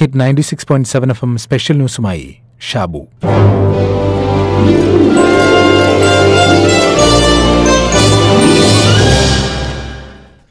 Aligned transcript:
Hit 0.00 0.20
ninety 0.20 0.40
six 0.40 0.66
point 0.66 0.88
seven 0.88 1.10
F 1.10 1.24
M 1.24 1.38
special 1.38 1.76
ന്യൂസുമായി 1.76 2.36
Shabu 2.70 2.98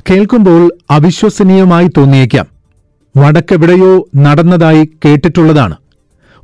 കേൾക്കുമ്പോൾ 0.10 0.72
അവിശ്വസനീയമായി 0.92 1.90
തോന്നിയേക്കാം. 1.98 2.48
വടക്കെവിടെയോ 3.18 4.08
നടന്നതായി 4.16 4.90
കേട്ടിട്ടുള്ളതാണ്. 5.06 5.76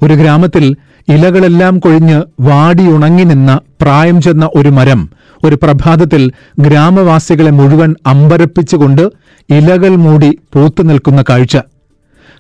ഒരു 0.04 0.14
ഗ്രാമത്തിൽ 0.14 0.76
ഇലകളെല്ലാം 1.10 1.80
കൊഴിഞ്ഞ് 1.80 2.24
വാടിയുണങ്ങി 2.40 3.24
നിന്ന 3.24 3.60
പ്രായം 3.82 4.22
ചെന്ന 4.22 4.50
ഒരു 4.56 4.70
മരം 4.70 5.10
ഒരു 5.44 5.56
പ്രഭാതത്തിൽ 5.56 6.32
ഗ്രാമവാസികളെ 6.60 7.52
മുഴുവൻ 7.52 7.96
അമ്പരപ്പിച്ചുകൊണ്ട് 8.08 9.02
ഇലകൾ 9.50 9.96
മൂടി 9.96 10.40
പൂത്തു 10.54 10.84
നിൽക്കുന്ന 10.84 11.24
കാഴ്ച. 11.30 11.58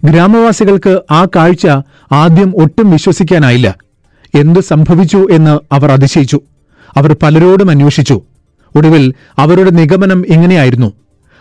ഗ്രാമവാസികൾക്ക് 0.05 1.01
ആ 1.11 1.25
കാഴ്ച 1.25 1.67
ആദ്യം 2.11 2.53
ഒട്ടും 2.55 2.91
വിശ്വസിക്കാനായില്ല. 2.91 3.75
എന്തു 4.35 4.59
സംഭവിച്ചു 4.59 5.27
എന്ന് 5.31 5.59
അവർ 5.73 5.91
അതിശയിച്ചു. 5.91 6.39
അവർ 6.97 7.15
പലരോടും 7.23 7.69
അന്വേഷിച്ചു. 7.69 8.21
ഒടുവിൽ 8.75 9.13
അവരുടെ 9.39 9.69
നിഗമനം 9.69 10.25
ഇങ്ങനെയായിരുന്നു. 10.27 10.93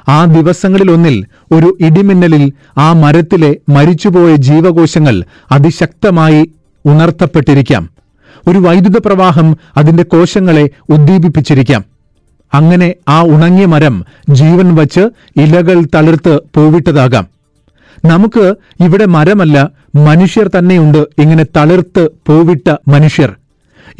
ആ 0.08 0.24
ദിവസങ്ങളിലൊന്നിൽ 0.24 1.26
ഒരു 1.52 1.76
ഇടിമിന്നലിൽ 1.80 2.52
ആ 2.78 2.92
മരത്തിലെ 2.92 3.56
മരിച്ചുപോയ 3.68 4.36
ജീവകോശങ്ങൾ 4.36 5.24
അതിശക്തമായി 5.52 6.50
ഉണർത്തപ്പെട്ടിരിക്കാം. 6.86 7.90
ഒരു 8.48 8.58
വൈദ്യുത 8.58 8.98
പ്രവാഹം 9.06 9.56
അതിന്റെ 9.76 10.02
കോശങ്ങളെ 10.02 10.70
ഉദ്ദീപിപ്പിച്ചിരിക്കാം. 10.88 11.84
അങ്ങനെ 12.54 12.94
ആ 13.08 13.22
ഉണങ്ങിയ 13.22 13.66
മരം 13.66 14.04
ജീവൻ 14.30 14.74
വച്ച് 14.74 15.00
ഇലകൾ 15.36 15.86
തളിർത്ത് 15.94 16.38
പൂവിട്ടതാകാം. 16.54 17.33
നമുക്ക് 18.04 18.54
ഇവിടെ 18.80 19.04
മരമല്ല 19.04 19.70
മനുഷ്യർ 19.94 20.50
തന്നെയുണ്ട് 20.58 20.98
ഇങ്ങനെ 21.18 21.44
തളിർത്ത് 21.56 22.08
പൂവിട്ട 22.26 22.76
മനുഷ്യർ. 22.88 23.30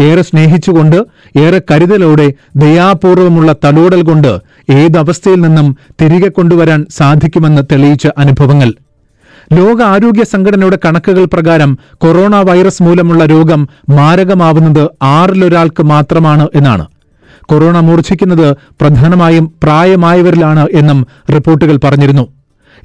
ഏറെ 0.01 0.23
സ്നേഹിച്ചുകൊണ്ട് 0.23 0.97
ഏറെ 1.41 1.63
കരുതലോടെ 1.71 2.27
ദയാപൂർവമുള്ള 2.57 3.55
തടോടൽ 3.65 4.03
കൊണ്ട് 4.03 4.33
ഏതവസ്ഥയിൽ 4.71 5.41
നിന്നും 5.41 5.77
തിരികെ 6.01 6.29
കൊണ്ടുവരാൻ 6.29 6.87
സാധിക്കുമെന്ന് 6.91 7.63
തെളിയിച്ച 7.73 8.09
അനുഭവങ്ങൾ. 8.19 8.71
ലോക 9.53 9.83
ആരോഗ്യ 9.83 10.25
സംഘടനയുടെ 10.25 10.79
കണക്കുകൾ 10.85 11.25
പ്രകാരം 11.25 11.79
കൊറോണ 11.99 12.37
വൈറസ് 12.37 12.83
മൂലമുള്ള 12.83 13.25
രോഗം 13.25 13.69
മാരകമാവുന്നത് 13.91 14.91
ആറിലൊരാൾക്ക് 15.03 15.83
മാത്രമാണ് 15.83 16.49
എന്നാണ്. 16.55 16.87
കൊറോണ 17.43 17.81
മൂർച്ഛിക്കുന്നത് 17.81 18.57
പ്രധാനമായും 18.81 19.55
പ്രായമായവരിലാണ് 19.63 20.67
എന്നും 20.73 21.07
റിപ്പോർട്ടുകൾ 21.35 21.77
പറഞ്ഞിരുന്നു. 21.85 22.25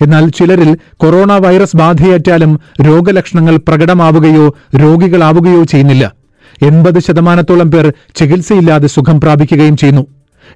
എന്നാൽ 0.02 0.30
ചിലരിൽ 0.30 0.78
കൊറോണ 0.97 1.33
വൈറസ് 1.33 1.78
ബാധയേറ്റാലും 1.78 2.59
രോഗലക്ഷണങ്ങൾ 2.81 3.58
പ്രകടമാവുകയോ 3.58 4.55
രോഗികളാവുകയോ 4.75 5.64
ചെയ്യുന്നില്ല. 5.64 6.14
എൺപത് 6.64 7.00
ശതമാനത്തോളം 7.00 7.72
പേർ 7.72 7.94
ചികിത്സയില്ലാതെ 8.16 8.88
സുഖം 8.88 9.22
പ്രാപിക്കുകയും 9.22 9.77
ചെയ്യുന്നു. 9.77 10.08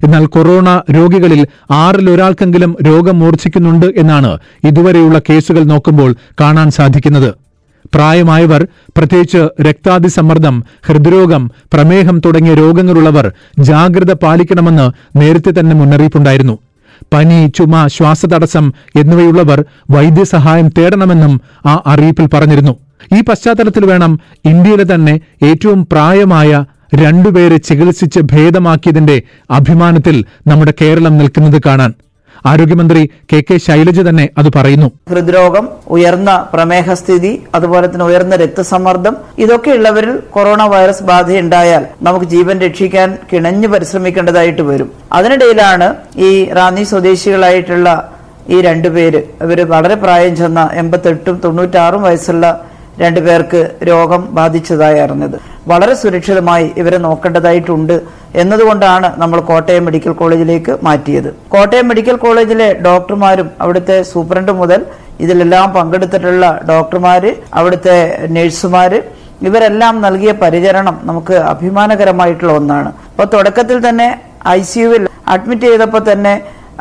എന്നാൽ 0.04 0.26
കൊറോണ 0.26 0.82
രോഗികളിൽ 0.94 1.46
ആറിലൊരാൾക്കെങ്കിലും 1.70 2.76
രോഗം 2.86 3.18
മൂർച്ഛിക്കുന്നുണ്ട് 3.18 3.86
എന്നാണ് 3.96 4.38
ഇതുവരെയുള്ള 4.64 5.18
കേസുകൾ 5.18 5.64
നോക്കുമ്പോൾ 5.64 6.14
കാണാൻ 6.40 6.70
സാധിക്കുന്നത്. 6.70 7.34
പ്രായമായവർ 7.94 8.66
പ്രത്യേകിച്ച് 8.96 9.62
രക്താതിസമ്മർദ്ദം 9.62 10.64
ഹൃദ്രോഗം 10.86 11.50
പ്രമേഹം 11.72 12.20
തുടങ്ങിയ 12.24 12.54
രോഗങ്ങളുള്ളവർ 12.54 13.32
ജാഗ്രത 13.58 14.12
പാലിക്കണമെന്ന് 14.12 15.18
നേരത്തെ 15.20 15.60
തന്നെ 15.60 15.76
മുന്നറിയിപ്പുണ്ടായിരുന്നു. 15.76 16.58
പനി 17.12 17.52
ചുമ 17.56 17.86
ശ്വാസതടസ്സം 17.86 18.72
എന്നിവയുള്ളവർ 18.96 19.64
വൈദ്യസഹായം 19.90 20.68
തേടണമെന്നും 20.68 21.40
ആ 21.66 21.82
അറിയിപ്പിൽ 21.86 22.28
പറഞ്ഞിരുന്നു. 22.34 22.74
ഈ 23.16 23.20
പശ്ചാത്തലത്തിൽ 23.20 23.84
വേണം 23.86 24.20
ഇന്ത്യയിലെ 24.44 24.94
തന്നെ 24.94 25.20
ഏറ്റവും 25.42 25.86
പ്രായമായ 25.92 26.64
രണ്ടുപേരെ 26.94 27.56
ചികിത്സിച്ച് 27.56 28.20
ഭേദമാക്കിയതിന്റെ 28.20 29.22
അഭിമാനത്തിൽ 29.50 30.24
നമ്മുടെ 30.46 30.74
കേരളം 30.80 31.18
നിൽക്കുന്നത് 31.18 31.62
കാണാൻ. 31.66 31.94
ആരോഗ്യമന്ത്രി 32.50 33.02
കെ 33.32 33.38
കെ 33.48 33.56
ശൈലജ 33.66 34.00
തന്നെ 34.08 34.26
അത് 34.40 34.48
പറയുന്നു. 34.56 34.88
ഹൃദ്രോഗം 35.12 35.64
ഉയർന്ന 35.96 36.30
പ്രമേഹസ്ഥിതി 36.52 37.32
അതുപോലെ 37.54 37.86
തന്നെ 37.92 38.06
ഉയർന്ന 38.10 38.36
രക്തസമ്മർദ്ദം 38.36 39.14
ഇതൊക്കെയുള്ളവരിൽ 39.44 40.16
കൊറോണ 40.36 40.62
വൈറസ് 40.72 41.06
ബാധയുണ്ടായാൽ 41.10 41.84
നമുക്ക് 42.02 42.26
ജീവൻ 42.34 42.58
രക്ഷിക്കാൻ 42.66 43.10
കിണഞ്ഞു 43.32 43.68
പരിശ്രമിക്കേണ്ടതായിട്ട് 43.68 44.62
വരും. 44.70 44.90
അതിനിടയിലാണ് 45.12 45.88
ഈ 46.28 46.30
റാന്നി 46.58 46.84
സ്വദേശികളായിട്ടുള്ള 46.92 47.88
ഈ 48.54 48.56
രണ്ടുപേര് 48.60 49.20
ഇവർ 49.44 49.60
വളരെ 49.74 49.94
പ്രായം 50.04 50.36
ചെന്ന 50.36 50.62
എൺപത്തെട്ടും 50.82 51.36
തൊണ്ണൂറ്റാറും 51.44 52.02
വയസ്സുള്ള 52.02 52.46
രണ്ടുപേർക്ക് 52.98 53.60
രോഗം 53.90 54.22
ബാധിച്ചതായി 54.38 54.98
അറിഞ്ഞത്. 55.04 55.38
വളരെ 55.70 55.94
സുരക്ഷിതമായി 56.02 56.66
ഇവരെ 56.80 56.98
നോക്കേണ്ടതായിട്ടുണ്ട് 57.06 57.94
എന്നതുകൊണ്ടാണ് 58.42 59.08
നമ്മൾ 59.22 59.38
കോട്ടയം 59.50 59.84
മെഡിക്കൽ 59.88 60.12
കോളേജിലേക്ക് 60.20 60.72
മാറ്റിയത്. 60.86 61.28
കോട്ടയം 61.54 61.86
മെഡിക്കൽ 61.90 62.16
കോളേജിലെ 62.24 62.68
ഡോക്ടർമാരും 62.86 63.48
അവിടുത്തെ 63.64 63.96
സൂപ്രണ്ട് 64.12 64.52
മുതൽ 64.60 64.80
ഇതിലെല്ലാം 65.24 65.66
പങ്കെടുത്തിട്ടുള്ള 65.76 66.46
ഡോക്ടർമാര് 66.70 67.30
അവിടുത്തെ 67.58 67.96
നഴ്സുമാര് 68.36 68.98
ഇവരെല്ലാം 69.48 69.94
നൽകിയ 70.06 70.32
പരിചരണം 70.42 70.96
നമുക്ക് 71.08 71.36
അഭിമാനകരമായിട്ടുള്ള 71.52 72.52
ഒന്നാണ്. 72.60 72.90
അപ്പോൾ 73.10 73.26
തുടക്കത്തിൽ 73.34 73.78
തന്നെ 73.88 74.08
ഐ 74.56 74.60
സിയുവിൽ 74.70 75.02
അഡ്മിറ്റ് 75.34 75.66
ചെയ്തപ്പോൾ 75.70 76.02
തന്നെ 76.10 76.34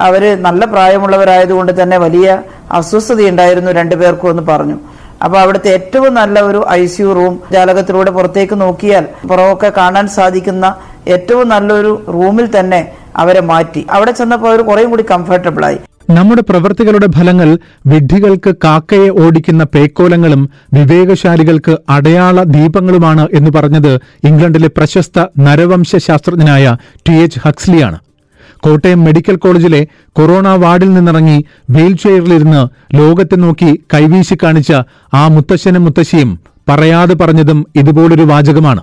അവർ 0.06 0.24
നല്ല 0.48 0.66
പ്രായമുള്ളവരായതുകൊണ്ട് 0.74 1.72
തന്നെ 1.82 1.98
വലിയ 2.06 2.28
അസ്വസ്ഥതയുണ്ടായിരുന്നു 2.78 3.72
രണ്ടുപേർക്കും 3.80 4.32
എന്ന് 4.34 4.44
പറഞ്ഞു. 4.52 4.78
അപ്പൊ 5.23 5.39
അവിടുത്തെ 5.39 5.69
ഏറ്റവും 5.73 6.13
നല്ല 6.13 6.39
ഒരു 6.41 6.66
ഐ 6.72 6.85
സി 6.85 7.03
റൂം 7.03 7.39
ജാലകത്തിലൂടെ 7.51 8.11
പുറത്തേക്ക് 8.11 8.61
നോക്കിയാൽ 8.61 9.28
പുറമൊക്കെ 9.28 9.72
കാണാൻ 9.78 10.07
സാധിക്കുന്ന 10.07 10.75
ഏറ്റവും 11.07 11.50
നല്ലൊരു 11.50 12.03
റൂമിൽ 12.07 12.59
തന്നെ 12.59 12.91
അവരെ 13.17 13.41
മാറ്റി. 13.41 13.85
അവിടെ 13.89 14.11
ചെന്നപ്പോൾ 14.11 14.50
അവർ 14.50 14.61
കുറേ 14.61 14.84
കൂടി 14.84 15.06
കംഫർട്ടബിൾ 15.11 15.66
ആയി. 15.66 15.79
നമ്മുടെ 16.09 16.41
പ്രവൃത്തികളുടെ 16.41 17.07
ഫലങ്ങൾ 17.17 17.57
വിഡ്ഢികൾക്ക് 17.85 18.56
കാക്കയെ 18.63 19.09
ഓടിക്കുന്ന 19.09 19.63
പേക്കോലങ്ങളും 19.63 20.50
വിവേകശാലികൾക്ക് 20.73 21.78
അടയാള 21.90 22.44
ദീപങ്ങളുമാണ് 22.44 23.28
എന്ന് 23.34 23.51
പറഞ്ഞത് 23.55 23.94
ഇംഗ്ലണ്ടിലെ 24.23 24.67
പ്രശസ്ത 24.67 25.25
നരവംശ 25.40 25.95
ശാസ്ത്രജ്ഞനായ 25.95 26.78
ടി 27.09 27.13
എച്ച് 27.13 27.40
ഹക്സ്ലിയാണ്. 27.45 28.00
കോട്ടയം 28.66 29.03
മെഡിക്കൽ 29.03 29.35
കോളേജിലെ 29.35 29.88
കൊറോണ 30.13 30.47
വാർഡിൽ 30.47 30.94
നിന്നിറങ്ങി 30.94 31.46
വീൽ 31.69 31.97
ചെയറിലിരുന്ന് 31.97 32.62
ലോകത്തെ 32.96 33.35
നോക്കി 33.35 33.84
കൈവീശി 33.94 34.35
കാണിച്ച 34.44 34.74
ആ 35.13 35.28
മുത്തശ്ശനും 35.28 35.84
മുത്തശ്ശിയും 35.84 36.40
പറയാതെ 36.69 37.13
പറഞ്ഞതും 37.13 37.66
ഇതുപോലൊരു 37.75 38.22
വാചകമാണ്. 38.22 38.81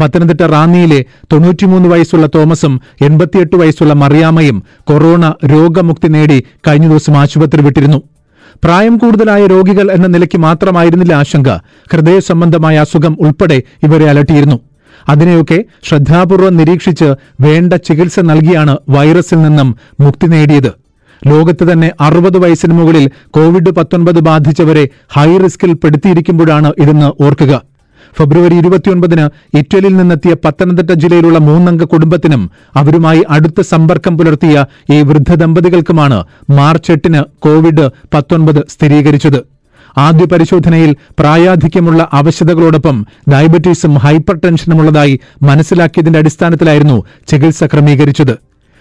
പത്തനംതിട്ട 0.00 0.40
റാന്നിയിലെ 0.40 1.04
തൊണ്ണൂറ്റിമൂന്ന് 1.32 1.88
വയസ്സുള്ള 1.88 2.26
തോമസും 2.26 2.80
എൺപത്തിയെട്ട് 3.02 3.56
വയസ്സുള്ള 3.56 3.94
മറിയാമ്മയും 3.94 4.62
കൊറോണ 4.84 5.34
രോഗമുക്തി 5.46 6.08
നേടി 6.08 6.44
കഴിഞ്ഞ 6.68 6.88
ദിവസം 6.88 7.16
ആശുപത്രി 7.16 7.60
വിട്ടിരുന്നു. 7.62 8.02
പ്രായം 8.64 8.98
കൂടുതലായ 8.98 9.46
രോഗികൾ 9.46 9.92
എന്ന 9.92 10.06
നിലയ്ക്ക് 10.06 10.38
മാത്രമായിരുന്നില്ല 10.38 11.14
ആശങ്ക. 11.14 11.48
ഹൃദയ 11.92 12.18
സംബന്ധമായ 12.18 12.76
അസുഖം 12.78 13.16
ഉൾപ്പെടെ 13.20 13.62
ഇവരെ 13.82 14.08
അലട്ടിയിരുന്നു. 14.10 14.67
അതിനെയൊക്കെ 15.08 15.64
ശ്രദ്ധാപൂർവം 15.88 16.56
നിരീക്ഷിച്ച് 16.56 17.08
വേണ്ട 17.40 17.72
ചികിത്സ 17.72 18.20
നൽകിയാണ് 18.20 18.76
വൈറസിൽ 18.88 19.42
നിന്നും 19.42 19.76
മുക്തി 20.00 20.26
നേടിയത്. 20.26 20.70
ലോകത്ത് 21.26 21.72
തന്നെ 21.72 21.92
അറുപത് 22.00 22.38
വയസ്സിന് 22.38 22.72
മുകളിൽ 22.72 23.10
കോവിഡ് 23.30 23.70
പത്തൊൻപത് 23.70 24.20
ബാധിച്ചവരെ 24.20 24.88
ഹൈ 25.08 25.38
റിസ്കിൽ 25.38 25.72
പെടുത്തിയിരിക്കുമ്പോഴാണ് 25.72 26.72
ഇതെന്ന് 26.78 27.24
ഓർക്കുക. 27.24 27.62
ഫെബ്രുവരി 28.18 28.54
ഇരുപത്തിയൊൻപതിന് 28.54 29.56
ഇറ്റലിയിൽ 29.58 29.96
നിന്നെത്തിയ 29.96 30.36
പത്തനംതിട്ട 30.44 30.90
ജില്ലയിലുള്ള 30.90 31.38
മൂന്നംഗ 31.38 31.84
കുടുംബത്തിനും 31.84 32.50
അവരുമായി 32.76 33.24
അടുത്ത 33.30 33.60
സമ്പർക്കം 33.60 34.18
പുലർത്തിയ 34.18 34.64
ഈ 34.92 35.02
വൃദ്ധ 35.02 35.34
ദമ്പതികൾക്കുമാണ് 35.34 36.24
മാർച്ച് 36.50 36.92
എട്ടിന് 36.92 37.22
കോവിഡ് 37.38 37.90
പത്തൊൻപത് 38.14 38.60
സ്ഥിരീകരിച്ചത്. 38.68 39.57
ആദ്യ 39.98 40.24
പരിശോധനയിൽ 40.24 40.96
പ്രായാധിക്യമുള്ള 41.18 42.08
അവശതകളോടൊപ്പം 42.12 43.06
ഡയബറ്റീസും 43.32 43.94
ഹൈപ്പർ 43.94 44.36
ടെൻഷനുമുള്ളതായി 44.44 45.20
മനസ്സിലാക്കിയതിന്റെ 45.42 46.18
അടിസ്ഥാനത്തിലായിരുന്നു 46.18 47.04
ചികിത്സ 47.28 47.64
ക്രമീകരിച്ചത്. 47.64 48.34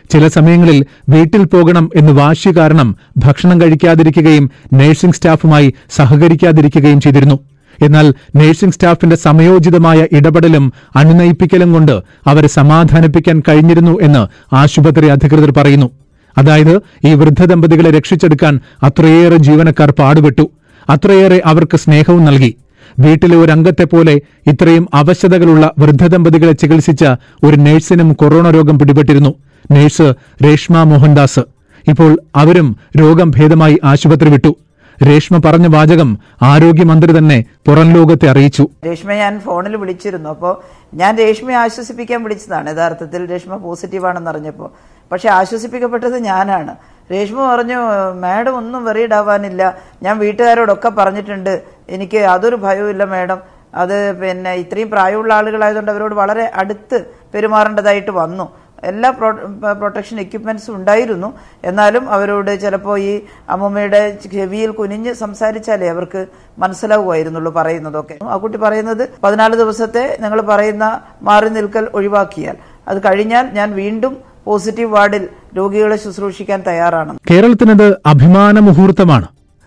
ചില 0.10 0.28
സമയങ്ങളിൽ 0.28 0.86
വീട്ടിൽ 1.10 1.44
പോകണം 1.44 1.90
എന്ന് 1.96 2.12
വാശി 2.12 2.50
കാരണം 2.58 2.96
ഭക്ഷണം 3.18 3.62
കഴിക്കാതിരിക്കുകയും 3.62 4.52
നഴ്സിംഗ് 4.74 5.16
സ്റ്റാഫുമായി 5.16 5.74
സഹകരിക്കാതിരിക്കുകയും 5.96 7.02
ചെയ്തിരുന്നു. 7.02 7.40
എന്നാൽ 7.81 8.13
നഴ്സിംഗ് 8.36 8.74
സ്റ്റാഫിന്റെ 8.74 9.16
സമയോചിതമായ 9.16 10.08
ഇടപെടലും 10.12 10.74
അനുനയിപ്പിക്കലും 10.96 11.74
കൊണ്ട് 11.74 11.96
അവരെ 12.28 12.48
സമാധാനിപ്പിക്കാൻ 12.48 13.44
കഴിഞ്ഞിരുന്നു 13.50 14.00
എന്ന് 14.02 14.56
ആശുപത്രി 14.56 15.08
അധികൃതർ 15.08 15.52
പറയുന്നു. 15.52 15.90
അതായത് 16.38 16.81
ഈ 17.06 17.13
വൃദ്ധ 17.13 17.46
ദമ്പതികളെ 17.46 17.92
രക്ഷിച്ചെടുക്കാൻ 17.92 18.60
അത്രയേറെ 18.84 19.38
ജീവനക്കാർ 19.38 19.92
പാടുപെട്ടു. 19.92 20.50
അത്രയേറെ 20.89 21.42
അവർക്ക് 21.45 21.78
സ്നേഹവും 21.78 22.25
നൽകി. 22.25 22.56
വീട്ടിലെ 23.00 23.38
ഒരു 23.38 23.51
അംഗത്തെ 23.51 23.84
പോലെ 23.84 24.22
ഇത്രയും 24.48 24.89
അവശതകളുള്ള 24.94 25.74
വൃദ്ധദമ്പതികളെ 25.80 26.51
ചികിത്സിച്ച 26.51 27.06
ഒരു 27.44 27.56
നഴ്സിനും 27.56 28.13
കൊറോണ 28.13 28.51
രോഗം 28.51 28.80
പിടിപെട്ടിരുന്നു. 28.80 29.34
നഴ്സ് 29.72 30.13
രേഷ്മ 30.44 30.84
മോഹൻദാസ്. 30.84 31.39
ഇപ്പോൾ 31.88 32.19
അവരും 32.36 32.78
രോഗം 33.00 33.31
ഭേദമായി 33.31 33.80
ആശുപത്രി 33.84 34.30
വിട്ടു. 34.30 34.56
രേഷ്മ 35.07 35.38
പറഞ്ഞ 35.38 35.68
വാചകം 35.68 36.18
ആരോഗ്യമന്ത്രി 36.42 37.18
തന്നെ 37.18 37.45
പുറം 37.68 37.94
ലോകത്തെ 37.94 38.30
അറിയിച്ചു. 38.30 38.68
രേഷ്മ 38.86 39.13
ഞാൻ 39.13 39.39
ഫോണിൽ 39.39 39.75
വിളിച്ചിരുന്നു. 39.75 40.30
അപ്പോൾ 40.30 40.54
ഞാൻ 40.94 41.18
രേഷ്മയെ 41.18 41.57
ആശ്വസിപ്പിക്കാൻ 41.57 42.24
വിളിച്ചതാണ്. 42.24 42.75
യഥാർത്ഥത്തിൽ 42.75 43.31
രേഷ്മ 43.31 43.56
പോസിറ്റീവാണെന്ന് 43.56 44.31
അറിഞ്ഞപ്പോൾ 44.31 44.69
പക്ഷെ 45.12 45.30
ആശ്വസിപ്പിക്കപ്പെട്ടത് 45.30 46.18
ഞാനാണ്. 46.18 46.75
രേഷ്മ 47.12 47.54
പറഞ്ഞു 47.54 47.77
മാഡം 48.24 48.57
ഒന്നും 48.57 48.86
വെറീഡ് 48.86 49.13
ആവാനില്ല. 49.13 49.77
ഞാൻ 50.04 50.19
വീട്ടുകാരോടൊക്കെ 50.19 50.89
പറഞ്ഞിട്ടുണ്ട്. 50.89 51.63
എനിക്ക് 51.89 52.18
അതൊരു 52.18 52.56
ഭയവുമില്ല 52.56 53.04
മാഡം. 53.04 53.39
അത് 53.75 54.19
പിന്നെ 54.21 54.54
ഇത്രയും 54.54 54.89
പ്രായമുള്ള 54.89 55.33
ആളുകളായതുകൊണ്ട് 55.33 55.92
അവരോട് 55.92 56.15
വളരെ 56.15 56.51
അടുത്ത് 56.56 57.06
പെരുമാറേണ്ടതായിട്ട് 57.33 58.12
വന്നു. 58.12 58.68
എല്ലാ 58.83 59.09
പ്രോ 59.09 59.30
പ്രൊട്ടക്ഷൻ 59.80 60.19
എക്യുപ്മെന്റ്സും 60.19 60.75
ഉണ്ടായിരുന്നു. 60.75 61.33
എന്നാലും 61.63 62.09
അവരോട് 62.09 62.62
ചിലപ്പോൾ 62.62 63.00
ഈ 63.00 63.21
അമ്മമ്മയുടെ 63.50 64.18
ചെവിയിൽ 64.33 64.71
കുനിഞ്ഞ് 64.71 65.13
സംസാരിച്ചാലേ 65.13 65.88
അവർക്ക് 65.88 66.25
മനസ്സിലാവുമായിരുന്നുള്ളൂ 66.60 67.51
പറയുന്നതൊക്കെ. 67.53 68.18
ആ 68.24 68.38
കുട്ടി 68.38 68.57
പറയുന്നത് 68.57 69.10
പതിനാല് 69.24 69.56
ദിവസത്തെ 69.56 70.18
ഞങ്ങൾ 70.21 70.42
പറയുന്ന 70.42 71.01
മാറി 71.21 71.50
നിൽക്കൽ 71.50 71.88
ഒഴിവാക്കിയാൽ. 71.94 72.56
അത് 72.88 72.98
കഴിഞ്ഞാൽ 73.07 73.45
ഞാൻ 73.45 73.75
വീണ്ടും 73.75 74.18
പോസിറ്റീവ് 74.45 74.94
വാർഡിൽ 74.94 75.30
രോഗികളെ 75.58 75.96
ശുശ്രൂഷിക്കാൻ 75.96 76.64
തയ്യാറാണ്. 76.68 77.18
കേരളത്തിനത് 77.32 77.96
അഭിമാന 78.06 78.60
മുഹൂർത്തമാണ്. 78.60 79.26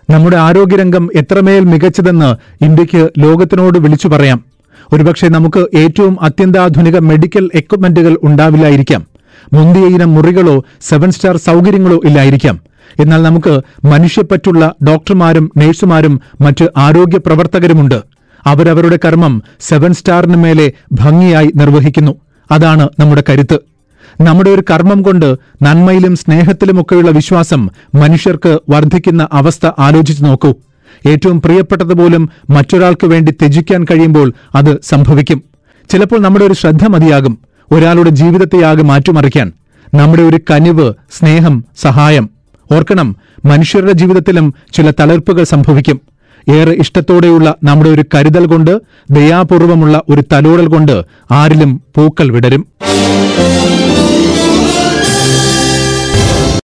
നമ്മുടെ 0.09 0.37
ആരോഗ്യരംഗം 0.37 1.09
എത്രമേൽ 1.15 1.59
മികച്ചതെന്ന് 1.59 2.35
ഇന്ത്യയ്ക്ക് 2.63 3.09
ലോകത്തിനോട് 3.19 3.79
വിളിച്ചു 3.79 4.07
പറയാം. 4.07 4.45
ഒരുപക്ഷെ 4.93 5.27
നമുക്ക് 5.27 5.77
ഏറ്റവും 5.77 6.17
അത്യന്താധുനിക 6.21 6.99
മെഡിക്കൽ 6.99 7.49
എക്യുപ്മെന്റുകൾ 7.55 8.17
ഉണ്ടാവില്ലായിരിക്കാം. 8.23 9.07
മുന്തിയ 9.53 9.85
ഇനം 9.85 10.13
മുറികളോ 10.13 10.63
സെവൻ 10.81 11.11
സ്റ്റാർ 11.11 11.37
സൗകര്യങ്ങളോ 11.37 12.01
ഇല്ലായിരിക്കാം. 12.05 12.59
എന്നാൽ 12.99 13.23
നമുക്ക് 13.23 13.61
മനുഷ്യപ്പറ്റുള്ള 13.85 14.75
ഡോക്ടർമാരും 14.87 15.51
നഴ്സുമാരും 15.57 16.21
മറ്റ് 16.41 16.69
ആരോഗ്യ 16.77 17.17
പ്രവർത്തകരുമുണ്ട്. 17.17 18.01
അവരവരുടെ 18.45 18.99
കർമ്മം 19.05 19.43
സെവൻ 19.59 19.93
സ്റ്റാറിന് 19.93 20.35
മേലെ 20.35 20.71
ഭംഗിയായി 20.91 21.51
നിർവഹിക്കുന്നു. 21.55 22.15
അതാണ് 22.51 22.89
നമ്മുടെ 22.99 23.23
കരുത്ത്. 23.29 23.70
നമ്മുടെ 24.21 24.49
ഒരു 24.49 24.63
കർമ്മം 24.69 25.01
കൊണ്ട് 25.01 25.35
നന്മയിലും 25.61 26.15
സ്നേഹത്തിലുമൊക്കെയുള്ള 26.15 27.11
വിശ്വാസം 27.11 27.69
മനുഷ്യർക്ക് 27.95 28.59
വർദ്ധിക്കുന്ന 28.69 29.27
അവസ്ഥ 29.33 29.69
ആലോചിച്ചു 29.79 30.23
നോക്കൂ. 30.23 30.53
ഏറ്റവും 31.07 31.41
പ്രിയപ്പെട്ടതുപോലും 31.41 32.29
മറ്റൊരാൾക്ക് 32.49 33.07
വേണ്ടി 33.07 33.31
ത്യജിക്കാൻ 33.31 33.83
കഴിയുമ്പോൾ 33.83 34.33
അത് 34.55 34.81
സംഭവിക്കും. 34.83 35.43
ചിലപ്പോൾ 35.89 36.19
നമ്മുടെ 36.19 36.45
ഒരു 36.45 36.53
ശ്രദ്ധ 36.53 36.87
മതിയാകും. 36.87 37.37
ഒരാളുടെ 37.71 38.09
ജീവിതത്തെയാകെ 38.09 38.83
മാറ്റിമറിക്കാൻ. 38.83 39.51
നമ്മുടെ 39.93 40.23
ഒരു 40.23 40.39
കനിവ് 40.51 40.93
സ്നേഹം 41.19 41.65
സഹായം. 41.81 42.29
ഓർക്കണം 42.71 43.15
മനുഷ്യരുടെ 43.45 43.91
ജീവിതത്തിലും 43.91 44.53
ചില 44.73 44.91
തളർപ്പുകൾ 44.91 45.43
സംഭവിക്കും. 45.43 46.01
ഏറെ 46.49 46.71
ഇഷ്ടത്തോടെയുള്ള 46.71 47.55
നമ്മുടെ 47.63 47.89
ഒരു 47.89 48.03
കരുതൽ 48.15 48.45
കൊണ്ട് 48.45 48.81
ദയാപൂർവമുള്ള 49.11 50.01
ഒരു 50.09 50.23
തലോടൽ 50.31 50.67
കൊണ്ട് 50.67 51.03
ആരിലും 51.31 51.81
പൂക്കൾ 51.95 52.31
വിടരും. 52.31 52.67